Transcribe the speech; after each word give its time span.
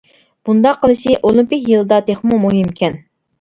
بۇنداق 0.47 0.79
قىلىشى 0.85 1.17
ئولىمپىك 1.17 1.69
يىلىدا 1.73 2.01
تېخىمۇ 2.09 2.41
مۇھىمكەن. 2.47 2.99